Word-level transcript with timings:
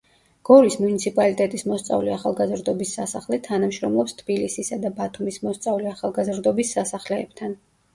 გორის 0.49 0.77
მუნიციპალიტეტის 0.85 1.65
მოსწავლე 1.73 2.15
ახალგაზრდობის 2.15 2.95
სასახლე 2.99 3.41
თანამშრომლობს 3.51 4.19
თბილისისა 4.25 4.83
და 4.89 4.95
ბათუმის 5.01 5.43
მოსწავლე 5.49 5.97
ახალგაზრდობის 5.97 6.79
სასახლეებთან. 6.81 7.61